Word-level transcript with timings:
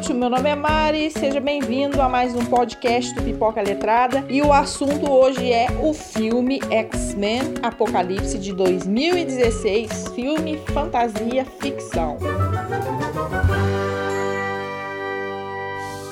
noite, 0.00 0.14
meu 0.14 0.30
nome 0.30 0.48
é 0.48 0.54
Mari, 0.54 1.10
seja 1.10 1.40
bem-vindo 1.40 2.00
a 2.00 2.08
mais 2.08 2.34
um 2.34 2.42
podcast 2.46 3.14
do 3.14 3.22
Pipoca 3.22 3.60
Letrada 3.60 4.24
e 4.30 4.40
o 4.40 4.50
assunto 4.50 5.10
hoje 5.10 5.52
é 5.52 5.66
o 5.82 5.92
filme 5.92 6.58
X-Men 6.70 7.56
Apocalipse 7.62 8.38
de 8.38 8.50
2016, 8.54 10.08
filme 10.14 10.56
fantasia 10.72 11.44
ficção. 11.44 12.16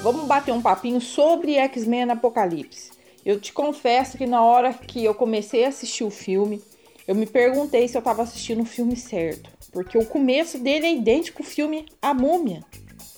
Vamos 0.03 0.27
bater 0.27 0.53
um 0.53 0.61
papinho 0.61 1.01
sobre 1.01 1.55
X-Men 1.55 2.11
Apocalipse. 2.11 2.91
Eu 3.25 3.41
te 3.41 3.55
confesso 3.55 4.19
que 4.19 4.27
na 4.27 4.43
hora 4.43 4.75
que 4.75 5.03
eu 5.03 5.15
comecei 5.15 5.65
a 5.65 5.69
assistir 5.69 6.05
o 6.05 6.11
filme, 6.11 6.63
eu 7.07 7.15
me 7.15 7.25
perguntei 7.25 7.89
se 7.89 7.97
eu 7.97 8.01
estava 8.01 8.23
assistindo 8.23 8.61
o 8.61 8.67
filme 8.67 8.97
certo, 8.97 9.49
porque 9.73 9.97
o 9.97 10.05
começo 10.05 10.59
dele 10.59 10.85
é 10.85 10.93
idêntico 10.93 11.43
ao 11.43 11.49
filme 11.49 11.87
A 12.03 12.13
Múmia 12.13 12.61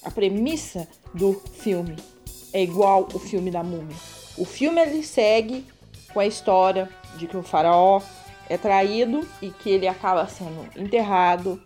a 0.03 0.11
premissa 0.11 0.89
do 1.13 1.35
filme 1.35 1.97
é 2.53 2.63
igual 2.63 3.09
o 3.13 3.19
filme 3.19 3.51
da 3.51 3.63
múmia. 3.63 3.97
O 4.37 4.45
filme 4.45 4.81
ele 4.81 5.03
segue 5.03 5.67
com 6.13 6.21
a 6.21 6.27
história 6.27 6.89
de 7.17 7.27
que 7.27 7.37
o 7.37 7.43
faraó 7.43 8.01
é 8.49 8.57
traído 8.57 9.27
e 9.41 9.51
que 9.51 9.71
ele 9.71 9.87
acaba 9.87 10.27
sendo 10.27 10.69
enterrado 10.77 11.61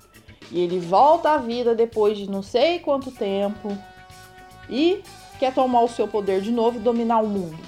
e 0.51 0.61
ele 0.61 0.79
volta 0.79 1.31
à 1.31 1.39
vida 1.39 1.75
depois 1.75 2.19
de 2.19 2.29
não 2.29 2.43
sei 2.43 2.79
quanto 2.79 3.11
tempo 3.11 3.77
e 4.69 5.03
quer 5.39 5.55
tomar 5.55 5.83
o 5.83 5.89
seu 5.89 6.07
poder 6.07 6.41
de 6.41 6.51
novo 6.51 6.79
e 6.79 6.83
dominar 6.83 7.21
o 7.21 7.29
mundo. 7.29 7.59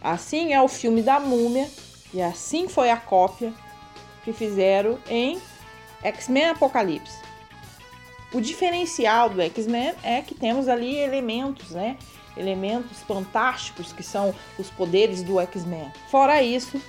Assim 0.00 0.52
é 0.52 0.62
o 0.62 0.68
filme 0.68 1.02
da 1.02 1.18
múmia 1.18 1.68
e 2.12 2.22
assim 2.22 2.68
foi 2.68 2.90
a 2.90 2.96
cópia 2.96 3.52
que 4.24 4.32
fizeram 4.32 4.98
em 5.08 5.40
X-Men 6.02 6.50
Apocalipse. 6.50 7.27
O 8.32 8.42
diferencial 8.42 9.30
do 9.30 9.40
X-Men 9.40 9.94
é 10.02 10.20
que 10.20 10.34
temos 10.34 10.68
ali 10.68 10.96
elementos, 10.96 11.70
né? 11.70 11.96
Elementos 12.36 12.98
fantásticos 13.00 13.90
que 13.90 14.02
são 14.02 14.34
os 14.58 14.68
poderes 14.68 15.22
do 15.22 15.40
X-Men. 15.40 15.90
Fora 16.10 16.42
isso, 16.42 16.80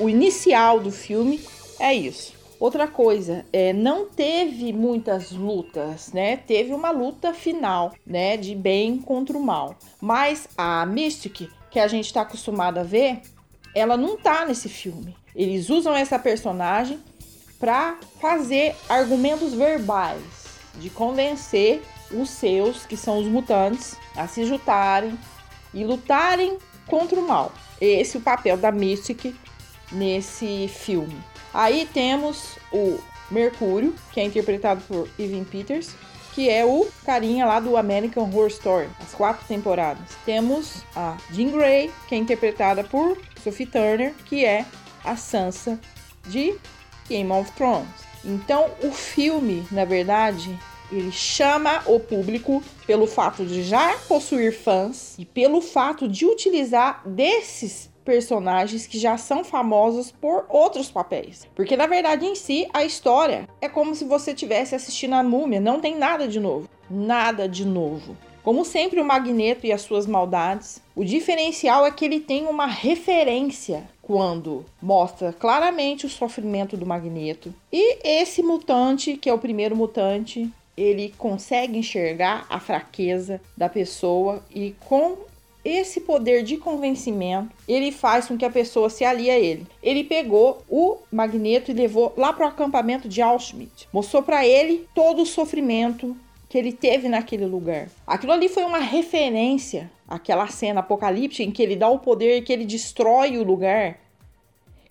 o 0.00 0.08
inicial 0.08 0.80
do 0.80 0.90
filme 0.90 1.44
é 1.78 1.92
isso. 1.92 2.34
Outra 2.58 2.88
coisa, 2.88 3.44
é, 3.52 3.74
não 3.74 4.06
teve 4.06 4.72
muitas 4.72 5.32
lutas, 5.32 6.14
né? 6.14 6.38
Teve 6.38 6.72
uma 6.72 6.90
luta 6.90 7.34
final, 7.34 7.92
né? 8.06 8.38
De 8.38 8.54
bem 8.54 8.96
contra 8.96 9.36
o 9.36 9.42
mal. 9.42 9.76
Mas 10.00 10.48
a 10.56 10.86
Mystic, 10.86 11.50
que 11.70 11.78
a 11.78 11.86
gente 11.86 12.06
está 12.06 12.22
acostumado 12.22 12.78
a 12.78 12.82
ver, 12.82 13.20
ela 13.74 13.98
não 13.98 14.16
tá 14.16 14.46
nesse 14.46 14.70
filme. 14.70 15.14
Eles 15.34 15.68
usam 15.68 15.94
essa 15.94 16.18
personagem 16.18 16.98
para 17.60 17.98
fazer 18.18 18.74
argumentos 18.88 19.52
verbais 19.52 20.45
de 20.76 20.90
convencer 20.90 21.82
os 22.10 22.30
seus, 22.30 22.86
que 22.86 22.96
são 22.96 23.18
os 23.18 23.26
mutantes, 23.26 23.96
a 24.16 24.26
se 24.26 24.44
juntarem 24.44 25.18
e 25.74 25.84
lutarem 25.84 26.58
contra 26.86 27.18
o 27.18 27.26
mal. 27.26 27.52
Esse 27.80 28.16
é 28.16 28.20
o 28.20 28.22
papel 28.22 28.56
da 28.56 28.70
Mystic 28.70 29.34
nesse 29.92 30.68
filme. 30.68 31.16
Aí 31.52 31.88
temos 31.92 32.58
o 32.72 32.98
Mercúrio, 33.30 33.94
que 34.12 34.20
é 34.20 34.24
interpretado 34.24 34.82
por 34.82 35.08
Evan 35.18 35.44
Peters, 35.44 35.90
que 36.34 36.50
é 36.50 36.64
o 36.64 36.86
carinha 37.04 37.46
lá 37.46 37.58
do 37.58 37.76
American 37.76 38.24
Horror 38.24 38.48
Story, 38.48 38.88
as 39.00 39.14
quatro 39.14 39.46
temporadas. 39.46 40.10
Temos 40.24 40.84
a 40.94 41.16
Jean 41.32 41.50
Grey, 41.50 41.90
que 42.08 42.14
é 42.14 42.18
interpretada 42.18 42.84
por 42.84 43.18
Sophie 43.42 43.66
Turner, 43.66 44.14
que 44.26 44.44
é 44.44 44.66
a 45.02 45.16
Sansa 45.16 45.80
de 46.26 46.58
Game 47.08 47.32
of 47.32 47.50
Thrones. 47.52 48.05
Então, 48.26 48.66
o 48.82 48.90
filme, 48.90 49.64
na 49.70 49.84
verdade, 49.84 50.58
ele 50.90 51.12
chama 51.12 51.82
o 51.86 51.98
público 52.00 52.62
pelo 52.86 53.06
fato 53.06 53.44
de 53.44 53.62
já 53.62 53.96
possuir 54.08 54.52
fãs 54.52 55.16
e 55.18 55.24
pelo 55.24 55.60
fato 55.60 56.08
de 56.08 56.26
utilizar 56.26 57.02
desses 57.06 57.90
personagens 58.04 58.86
que 58.86 58.98
já 58.98 59.18
são 59.18 59.42
famosos 59.42 60.12
por 60.12 60.46
outros 60.48 60.90
papéis. 60.90 61.46
Porque 61.56 61.76
na 61.76 61.88
verdade 61.88 62.24
em 62.24 62.36
si 62.36 62.68
a 62.72 62.84
história 62.84 63.48
é 63.60 63.68
como 63.68 63.96
se 63.96 64.04
você 64.04 64.32
tivesse 64.32 64.76
assistindo 64.76 65.14
a 65.14 65.24
Múmia, 65.24 65.60
não 65.60 65.80
tem 65.80 65.98
nada 65.98 66.28
de 66.28 66.38
novo, 66.38 66.68
nada 66.88 67.48
de 67.48 67.64
novo. 67.64 68.16
Como 68.44 68.64
sempre, 68.64 69.00
o 69.00 69.04
Magneto 69.04 69.66
e 69.66 69.72
as 69.72 69.80
suas 69.80 70.06
maldades. 70.06 70.80
O 70.94 71.04
diferencial 71.04 71.84
é 71.84 71.90
que 71.90 72.04
ele 72.04 72.20
tem 72.20 72.46
uma 72.46 72.64
referência 72.64 73.82
quando 74.06 74.64
mostra 74.80 75.32
claramente 75.32 76.06
o 76.06 76.08
sofrimento 76.08 76.76
do 76.76 76.86
Magneto. 76.86 77.52
E 77.72 77.98
esse 78.04 78.40
mutante, 78.40 79.16
que 79.16 79.28
é 79.28 79.34
o 79.34 79.38
primeiro 79.38 79.74
mutante, 79.74 80.48
ele 80.76 81.12
consegue 81.18 81.76
enxergar 81.76 82.46
a 82.48 82.60
fraqueza 82.60 83.40
da 83.56 83.68
pessoa 83.68 84.44
e 84.54 84.76
com 84.86 85.16
esse 85.64 86.00
poder 86.02 86.44
de 86.44 86.56
convencimento, 86.56 87.50
ele 87.66 87.90
faz 87.90 88.28
com 88.28 88.38
que 88.38 88.44
a 88.44 88.50
pessoa 88.50 88.88
se 88.88 89.04
alie 89.04 89.28
a 89.28 89.36
ele. 89.36 89.66
Ele 89.82 90.04
pegou 90.04 90.62
o 90.70 90.98
Magneto 91.10 91.72
e 91.72 91.74
levou 91.74 92.14
lá 92.16 92.32
para 92.32 92.46
o 92.46 92.48
acampamento 92.48 93.08
de 93.08 93.20
Auschwitz. 93.20 93.88
Mostrou 93.92 94.22
para 94.22 94.46
ele 94.46 94.86
todo 94.94 95.22
o 95.22 95.26
sofrimento 95.26 96.16
que 96.48 96.56
ele 96.56 96.72
teve 96.72 97.08
naquele 97.08 97.44
lugar. 97.44 97.88
Aquilo 98.06 98.30
ali 98.30 98.48
foi 98.48 98.62
uma 98.62 98.78
referência 98.78 99.90
àquela 100.08 100.46
cena 100.48 100.80
apocalíptica 100.80 101.42
em 101.42 101.50
que 101.50 101.62
ele 101.62 101.76
dá 101.76 101.88
o 101.88 101.98
poder 101.98 102.38
e 102.38 102.42
que 102.42 102.52
ele 102.52 102.64
destrói 102.64 103.38
o 103.38 103.44
lugar. 103.44 103.98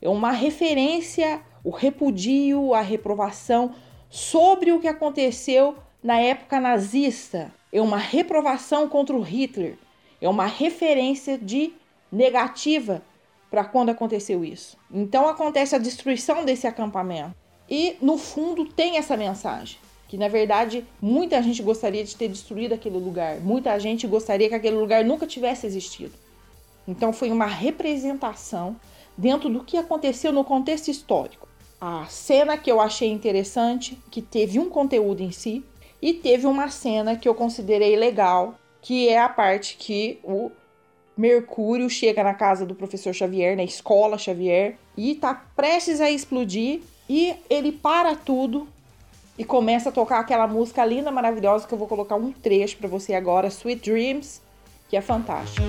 É 0.02 0.10
uma 0.10 0.32
referência, 0.32 1.42
o 1.64 1.70
repudio, 1.70 2.74
a 2.74 2.82
reprovação 2.82 3.74
sobre 4.10 4.72
o 4.72 4.80
que 4.80 4.88
aconteceu 4.88 5.76
na 6.04 6.20
época 6.20 6.60
nazista. 6.60 7.52
É 7.72 7.82
uma 7.82 7.98
reprovação 7.98 8.88
contra 8.88 9.16
o 9.16 9.22
Hitler. 9.22 9.78
É 10.22 10.30
uma 10.30 10.46
referência 10.46 11.38
de 11.38 11.74
negativa 12.12 13.02
para 13.50 13.64
quando 13.64 13.90
aconteceu 13.90 14.44
isso. 14.44 14.78
Então 14.92 15.28
acontece 15.28 15.76
a 15.76 15.80
destruição 15.80 16.46
desse 16.46 16.68
acampamento. 16.68 17.36
E 17.70 17.98
no 18.02 18.18
fundo 18.18 18.66
tem 18.66 18.98
essa 18.98 19.18
mensagem 19.18 19.80
que 20.08 20.18
na 20.18 20.28
verdade 20.28 20.86
muita 21.02 21.42
gente 21.42 21.62
gostaria 21.62 22.04
de 22.04 22.16
ter 22.16 22.28
destruído 22.28 22.74
aquele 22.74 22.98
lugar, 22.98 23.40
muita 23.40 23.78
gente 23.80 24.08
gostaria 24.08 24.50
que 24.50 24.56
aquele 24.56 24.78
lugar 24.78 25.04
nunca 25.04 25.26
tivesse 25.26 25.66
existido. 25.66 26.14
Então 26.88 27.12
foi 27.12 27.32
uma 27.32 27.48
representação 27.48 28.76
dentro 29.18 29.50
do 29.50 29.64
que 29.64 29.78
aconteceu 29.78 30.32
no 30.32 30.44
contexto 30.44 30.90
histórico. 30.90 31.48
A 31.80 32.06
cena 32.08 32.58
que 32.58 32.72
eu 32.72 32.80
achei 32.80 33.10
interessante, 33.10 33.98
que 34.12 34.22
teve 34.22 34.60
um 34.60 34.70
conteúdo 34.70 35.22
em 35.22 35.32
si, 35.32 35.64
e 36.02 36.14
teve 36.14 36.46
uma 36.46 36.70
cena 36.70 37.16
que 37.16 37.28
eu 37.28 37.34
considerei 37.34 37.96
legal, 37.96 38.56
que 38.82 39.10
é 39.10 39.20
a 39.20 39.30
parte 39.30 39.76
que 39.78 40.20
o 40.24 40.52
Mercúrio 41.18 41.90
chega 41.90 42.24
na 42.24 42.34
casa 42.34 42.66
do 42.66 42.76
professor 42.76 43.14
Xavier, 43.14 43.56
na 43.56 43.64
escola 43.64 44.18
Xavier, 44.18 44.78
e 44.98 45.16
tá 45.16 45.34
prestes 45.56 46.02
a 46.02 46.12
explodir, 46.12 46.82
e 47.10 47.36
ele 47.50 47.72
para 47.72 48.16
tudo 48.16 48.68
e 49.38 49.44
começa 49.44 49.90
a 49.90 49.92
tocar 49.92 50.20
aquela 50.20 50.48
música 50.48 50.86
linda, 50.86 51.12
maravilhosa 51.12 51.68
que 51.68 51.74
eu 51.74 51.78
vou 51.78 51.88
colocar 51.88 52.16
um 52.16 52.32
trecho 52.32 52.78
para 52.78 52.88
você 52.88 53.14
agora, 53.14 53.48
Sweet 53.48 53.90
Dreams, 53.90 54.42
que 54.90 54.96
é 54.96 55.02
fantástico. 55.02 55.66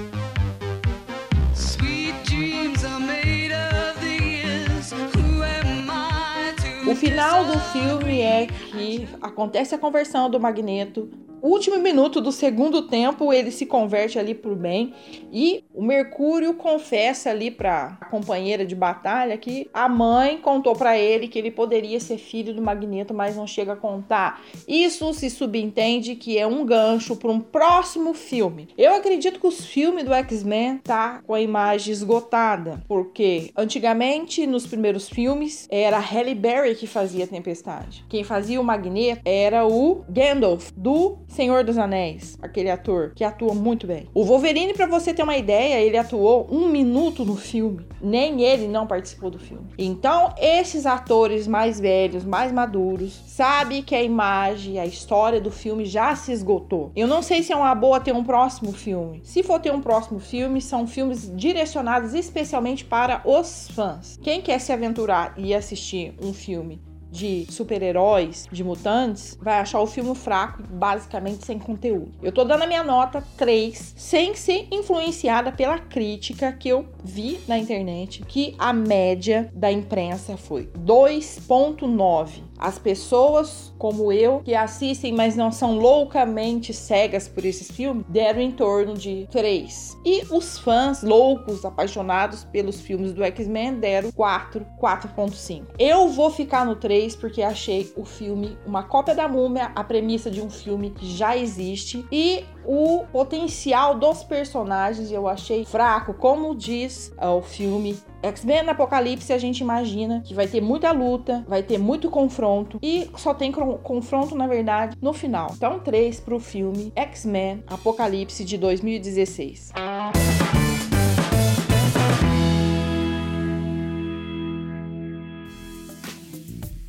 O 6.86 6.94
final 6.94 7.44
do 7.44 7.58
filme 7.72 8.20
é 8.20 8.46
que 8.46 9.08
acontece 9.20 9.74
a 9.74 9.78
conversão 9.78 10.30
do 10.30 10.38
Magneto 10.38 11.10
último 11.46 11.78
minuto 11.78 12.20
do 12.20 12.32
segundo 12.32 12.82
tempo, 12.82 13.32
ele 13.32 13.50
se 13.50 13.66
converte 13.66 14.18
ali 14.18 14.34
pro 14.34 14.56
bem 14.56 14.94
e 15.32 15.64
o 15.74 15.82
Mercúrio 15.82 16.54
confessa 16.54 17.30
ali 17.30 17.50
para 17.50 17.98
a 18.00 18.06
companheira 18.06 18.64
de 18.64 18.74
batalha 18.74 19.36
que 19.36 19.68
a 19.72 19.88
mãe 19.88 20.38
contou 20.38 20.74
para 20.74 20.98
ele 20.98 21.28
que 21.28 21.38
ele 21.38 21.50
poderia 21.50 22.00
ser 22.00 22.18
filho 22.18 22.54
do 22.54 22.62
Magneto, 22.62 23.12
mas 23.12 23.36
não 23.36 23.46
chega 23.46 23.74
a 23.74 23.76
contar. 23.76 24.42
Isso 24.66 25.12
se 25.12 25.28
subentende 25.28 26.16
que 26.16 26.38
é 26.38 26.46
um 26.46 26.64
gancho 26.64 27.16
para 27.16 27.30
um 27.30 27.40
próximo 27.40 28.14
filme. 28.14 28.68
Eu 28.76 28.94
acredito 28.94 29.40
que 29.40 29.46
os 29.46 29.64
filmes 29.64 30.04
do 30.04 30.14
X-Men 30.14 30.78
tá 30.78 31.22
com 31.26 31.34
a 31.34 31.40
imagem 31.40 31.92
esgotada, 31.92 32.82
porque 32.88 33.50
antigamente 33.56 34.46
nos 34.46 34.66
primeiros 34.66 35.08
filmes 35.08 35.66
era 35.70 35.98
Halle 35.98 36.34
Berry 36.34 36.74
que 36.74 36.86
fazia 36.86 37.24
a 37.24 37.28
Tempestade. 37.28 38.04
Quem 38.08 38.24
fazia 38.24 38.60
o 38.60 38.64
Magneto 38.64 39.22
era 39.24 39.66
o 39.66 40.04
Gandalf 40.08 40.70
do 40.76 41.18
Senhor 41.36 41.62
dos 41.62 41.76
Anéis, 41.76 42.38
aquele 42.40 42.70
ator 42.70 43.12
que 43.14 43.22
atua 43.22 43.54
muito 43.54 43.86
bem. 43.86 44.08
O 44.14 44.24
Wolverine, 44.24 44.72
para 44.72 44.86
você 44.86 45.12
ter 45.12 45.22
uma 45.22 45.36
ideia, 45.36 45.82
ele 45.82 45.98
atuou 45.98 46.48
um 46.50 46.66
minuto 46.70 47.26
no 47.26 47.36
filme. 47.36 47.84
Nem 48.00 48.40
ele 48.40 48.66
não 48.66 48.86
participou 48.86 49.28
do 49.30 49.38
filme. 49.38 49.68
Então, 49.76 50.32
esses 50.38 50.86
atores 50.86 51.46
mais 51.46 51.78
velhos, 51.78 52.24
mais 52.24 52.50
maduros, 52.50 53.12
sabe 53.26 53.82
que 53.82 53.94
a 53.94 54.02
imagem, 54.02 54.80
a 54.80 54.86
história 54.86 55.38
do 55.38 55.50
filme 55.50 55.84
já 55.84 56.16
se 56.16 56.32
esgotou. 56.32 56.90
Eu 56.96 57.06
não 57.06 57.20
sei 57.20 57.42
se 57.42 57.52
é 57.52 57.56
uma 57.56 57.74
boa 57.74 58.00
ter 58.00 58.14
um 58.14 58.24
próximo 58.24 58.72
filme. 58.72 59.20
Se 59.22 59.42
for 59.42 59.60
ter 59.60 59.70
um 59.70 59.82
próximo 59.82 60.18
filme, 60.18 60.62
são 60.62 60.86
filmes 60.86 61.30
direcionados 61.36 62.14
especialmente 62.14 62.82
para 62.82 63.20
os 63.26 63.68
fãs. 63.72 64.18
Quem 64.22 64.40
quer 64.40 64.58
se 64.58 64.72
aventurar 64.72 65.34
e 65.36 65.54
assistir 65.54 66.14
um 66.18 66.32
filme 66.32 66.80
de 67.16 67.46
super-heróis, 67.50 68.46
de 68.52 68.62
mutantes, 68.62 69.38
vai 69.40 69.58
achar 69.58 69.80
o 69.80 69.86
filme 69.86 70.14
fraco, 70.14 70.62
basicamente 70.68 71.46
sem 71.46 71.58
conteúdo. 71.58 72.12
Eu 72.22 72.30
tô 72.30 72.44
dando 72.44 72.62
a 72.62 72.66
minha 72.66 72.84
nota 72.84 73.24
3, 73.38 73.94
sem 73.96 74.34
ser 74.34 74.68
influenciada 74.70 75.50
pela 75.50 75.78
crítica 75.78 76.52
que 76.52 76.68
eu 76.68 76.86
vi 77.02 77.40
na 77.48 77.56
internet, 77.56 78.22
que 78.24 78.54
a 78.58 78.72
média 78.72 79.50
da 79.54 79.72
imprensa 79.72 80.36
foi 80.36 80.68
2.9. 80.78 82.42
As 82.58 82.78
pessoas 82.78 83.72
como 83.78 84.10
eu, 84.10 84.40
que 84.40 84.54
assistem, 84.54 85.12
mas 85.12 85.36
não 85.36 85.52
são 85.52 85.78
loucamente 85.78 86.72
cegas 86.72 87.28
por 87.28 87.44
esses 87.44 87.70
filmes, 87.70 88.04
deram 88.08 88.40
em 88.40 88.50
torno 88.50 88.94
de 88.94 89.28
3. 89.30 89.98
E 90.04 90.22
os 90.30 90.58
fãs 90.58 91.02
loucos, 91.02 91.64
apaixonados 91.64 92.44
pelos 92.44 92.80
filmes 92.80 93.12
do 93.12 93.22
X-Men, 93.22 93.74
deram 93.74 94.10
4, 94.12 94.66
4.5. 94.80 95.64
Eu 95.78 96.08
vou 96.08 96.30
ficar 96.30 96.64
no 96.64 96.76
3 96.76 97.05
porque 97.14 97.42
achei 97.42 97.92
o 97.96 98.04
filme 98.04 98.56
uma 98.66 98.82
cópia 98.82 99.14
da 99.14 99.28
múmia, 99.28 99.70
a 99.74 99.84
premissa 99.84 100.30
de 100.30 100.40
um 100.40 100.50
filme 100.50 100.90
que 100.90 101.06
já 101.06 101.36
existe 101.36 102.04
e 102.10 102.44
o 102.64 103.04
potencial 103.12 103.94
dos 103.94 104.24
personagens 104.24 105.12
eu 105.12 105.28
achei 105.28 105.64
fraco, 105.64 106.14
como 106.14 106.54
diz 106.54 107.12
uh, 107.22 107.36
o 107.36 107.42
filme 107.42 107.96
X-Men 108.22 108.68
Apocalipse, 108.70 109.32
a 109.32 109.38
gente 109.38 109.60
imagina 109.60 110.20
que 110.24 110.34
vai 110.34 110.48
ter 110.48 110.60
muita 110.60 110.90
luta, 110.90 111.44
vai 111.46 111.62
ter 111.62 111.78
muito 111.78 112.10
confronto 112.10 112.78
e 112.82 113.08
só 113.16 113.32
tem 113.32 113.52
confronto, 113.52 114.34
na 114.34 114.46
verdade, 114.46 114.96
no 115.00 115.12
final. 115.12 115.52
Então, 115.54 115.78
3 115.78 116.20
pro 116.20 116.40
filme 116.40 116.92
X-Men 116.96 117.62
Apocalipse 117.66 118.44
de 118.44 118.58
2016. 118.58 119.72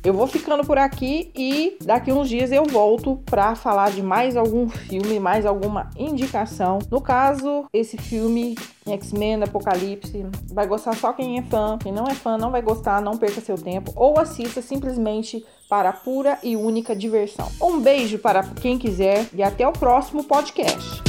Eu 0.04 0.14
vou 0.14 0.26
ficando 0.26 0.64
por 0.64 0.78
aqui 0.78 1.30
e 1.34 1.76
daqui 1.84 2.12
uns 2.12 2.28
dias 2.28 2.52
eu 2.52 2.64
volto 2.64 3.20
para 3.26 3.54
falar 3.54 3.90
de 3.90 4.02
mais 4.02 4.36
algum 4.36 4.68
filme, 4.68 5.18
mais 5.18 5.44
alguma 5.44 5.90
indicação. 5.96 6.78
No 6.90 7.00
caso, 7.00 7.66
esse 7.72 7.96
filme 7.96 8.54
X-Men 8.86 9.42
Apocalipse, 9.42 10.24
vai 10.52 10.66
gostar 10.66 10.94
só 10.94 11.12
quem 11.12 11.38
é 11.38 11.42
fã. 11.42 11.76
Quem 11.78 11.92
não 11.92 12.06
é 12.06 12.14
fã 12.14 12.38
não 12.38 12.50
vai 12.50 12.62
gostar, 12.62 13.02
não 13.02 13.18
perca 13.18 13.40
seu 13.40 13.56
tempo 13.56 13.92
ou 13.96 14.18
assista 14.18 14.62
simplesmente 14.62 15.44
para 15.68 15.92
pura 15.92 16.38
e 16.42 16.56
única 16.56 16.94
diversão. 16.94 17.50
Um 17.60 17.80
beijo 17.80 18.18
para 18.18 18.42
quem 18.42 18.78
quiser 18.78 19.26
e 19.34 19.42
até 19.42 19.66
o 19.66 19.72
próximo 19.72 20.24
podcast. 20.24 21.07